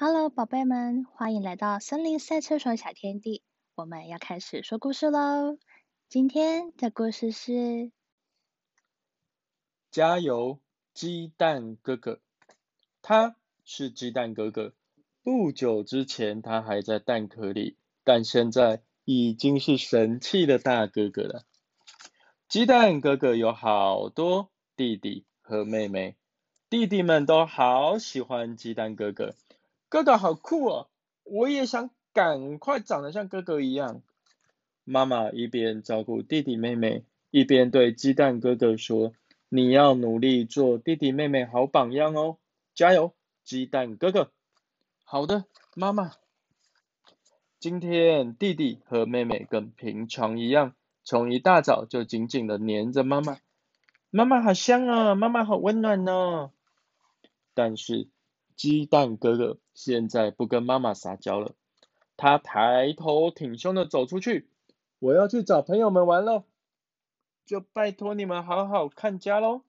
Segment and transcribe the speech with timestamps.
[0.00, 3.42] Hello，宝贝们，欢迎来到森林赛车手小天地。
[3.74, 5.58] 我们要开始说故事喽。
[6.08, 7.90] 今天的故事是：
[9.90, 10.60] 加油，
[10.94, 12.20] 鸡蛋哥哥！
[13.02, 13.34] 他
[13.64, 14.72] 是鸡蛋哥哥。
[15.24, 21.42] 不久之前，他还在蛋壳里，但现在已经是神气的大哥哥了。
[22.48, 26.14] 鸡蛋哥哥有好多弟弟和妹妹，
[26.70, 29.34] 弟弟们都好喜欢鸡蛋哥哥。
[29.88, 30.88] 哥哥好酷哦！
[31.24, 34.02] 我也想赶快长得像哥哥一样。
[34.84, 39.12] 妈妈一边照顾弟弟妹妹，一边对鸡蛋哥哥说
[39.48, 42.38] ：“你要努力做弟弟妹妹好榜样哦，
[42.74, 44.30] 加油，鸡蛋哥哥！”
[45.04, 46.12] 好的，妈妈。
[47.58, 53.38] 今天弟弟和妹妹跟平常一样，从一大早就紧紧的黏着妈妈。
[54.10, 56.50] 妈妈好香啊，妈妈好温暖哦。
[57.54, 58.08] 但是。
[58.58, 61.54] 鸡蛋哥哥现在不跟妈妈撒娇了，
[62.16, 64.50] 他抬头挺胸的走出去，
[64.98, 66.42] 我要去找朋友们玩喽，
[67.46, 69.62] 就拜托你们好好看家喽。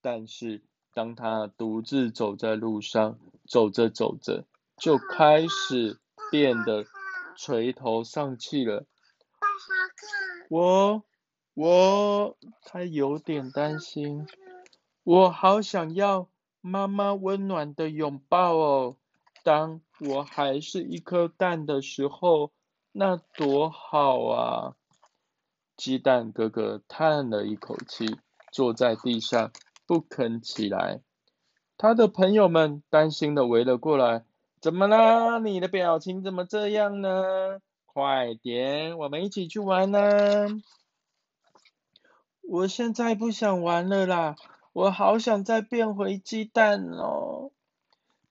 [0.00, 4.44] 但是当他独自走在路上，走着走着，
[4.76, 6.00] 就开始
[6.32, 6.84] 变得
[7.36, 8.86] 垂头丧气了。
[10.48, 11.04] 我
[11.54, 14.26] 我他有点担心，
[15.04, 16.28] 我好想要。
[16.66, 18.96] 妈妈温暖的拥抱哦，
[19.44, 22.50] 当我还是一颗蛋的时候，
[22.90, 24.74] 那多好啊！
[25.76, 28.18] 鸡蛋哥哥叹了一口气，
[28.50, 29.52] 坐在地上
[29.86, 31.02] 不肯起来。
[31.78, 34.24] 他的朋友们担心的围了过来
[34.60, 35.38] ：“怎么啦？
[35.38, 37.60] 你的表情怎么这样呢？
[37.84, 40.00] 快点，我们一起去玩呢！”
[42.42, 44.34] 我现在不想玩了啦。
[44.76, 47.50] 我好想再变回鸡蛋哦！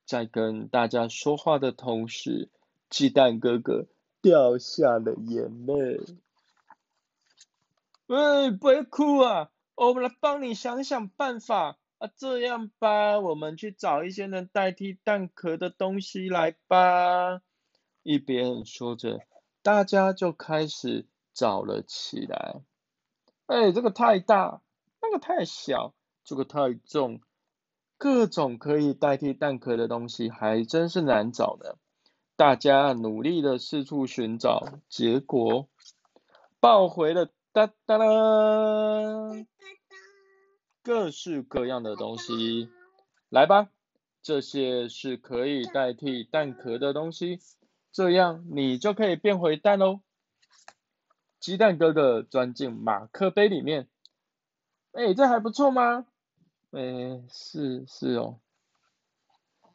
[0.05, 2.51] 在跟大家说话的同时，
[2.87, 3.87] 鸡蛋哥哥
[4.21, 5.99] 掉下了眼泪。
[8.05, 9.49] 哎，不要哭啊！
[9.73, 12.11] 我们来帮你想想办法啊！
[12.15, 17.41] 这样吧，我们去找一些能代替蛋壳的东西来吧。
[18.03, 19.21] 一边说着，
[19.63, 22.61] 大家就开始找了起来。
[23.47, 24.61] 哎，这个太大，
[25.01, 25.94] 那个太小。
[26.25, 27.21] 这个太重，
[27.97, 31.77] 各种可以代替蛋壳的东西还真是难找的。
[32.35, 35.69] 大家努力的四处寻找，结果
[36.59, 39.45] 抱回了哒哒啦，
[40.83, 42.69] 各式各样的东西。
[43.29, 43.69] 来吧，
[44.21, 47.39] 这些是可以代替蛋壳的东西，
[47.91, 50.01] 这样你就可以变回蛋喽。
[51.39, 53.87] 鸡蛋哥哥钻进马克杯里面，
[54.91, 56.05] 哎，这还不错吗？
[56.75, 58.39] 哎，是是哦，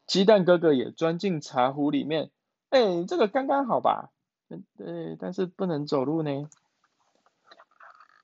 [0.07, 2.31] 鸡蛋哥哥也钻进茶壶里面，
[2.69, 4.13] 哎，这个刚刚好吧？
[4.77, 6.51] 对，但是不能走路呢。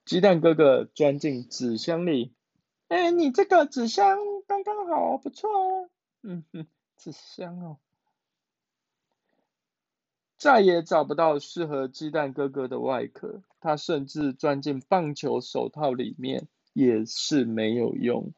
[0.04, 2.34] 鸡蛋哥哥钻进纸箱里，
[2.88, 5.90] 哎，你这个纸箱刚刚好，不错哦。
[6.22, 6.66] 嗯哼，
[6.98, 7.78] 纸箱哦，
[10.36, 18.34] 再也找不到适合鸡蛋哥哥的外壳，他甚至钻进棒球手套里面，也是没有用。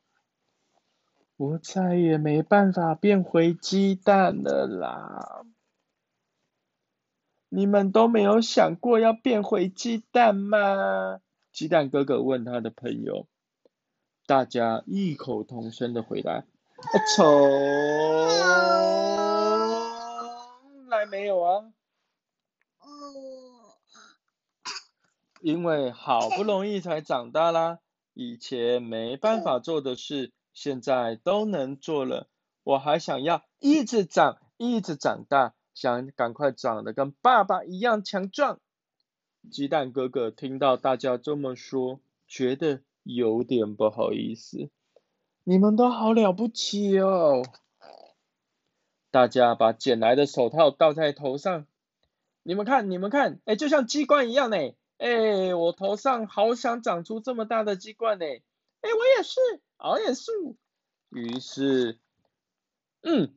[1.39, 5.47] 我再也没办法变回鸡蛋了啦！
[7.49, 11.21] 你们都没有想过要变回鸡蛋吗？
[11.53, 13.29] 鸡蛋哥哥问他的朋友，
[14.27, 16.45] 大家异口同声的回答：
[17.15, 17.31] 从
[20.89, 21.71] 来没有啊！
[25.41, 27.79] 因为好不容易才长大啦，
[28.13, 30.33] 以前没办法做的事。
[30.61, 32.27] 现在都能做了，
[32.65, 38.59] 我还想要一直长，一直长大，想赶快长得跟爸爸一样强壮。
[39.53, 44.69] 鸡蛋哥哥听到大家这么说，觉得有点不好意思。
[45.45, 47.45] 你们都好了不起哦！
[49.13, 51.67] 大家把捡来的手套戴在头上，
[52.43, 54.57] 你们看，你们看，哎，就像鸡冠一样呢。
[54.97, 58.25] 哎，我头上好想长出这么大的鸡冠呢。
[58.81, 59.41] 哎，我也是。
[59.79, 60.33] 我也是。
[61.11, 61.99] 于是，
[63.03, 63.35] 嗯，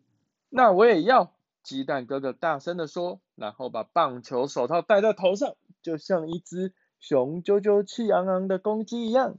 [0.49, 1.33] 那我也要。
[1.63, 9.37] 鸡蛋哥哥大声的说，然后把棒球手套戴在头上，就像一只雄赳赳、气昂昂的公鸡一样。